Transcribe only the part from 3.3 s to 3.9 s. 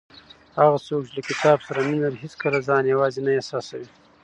احساسوي.